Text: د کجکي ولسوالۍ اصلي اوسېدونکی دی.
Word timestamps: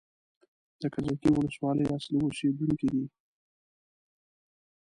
د 0.81 0.83
کجکي 0.93 1.29
ولسوالۍ 1.31 1.85
اصلي 1.97 2.19
اوسېدونکی 2.23 2.87
دی. 2.93 3.05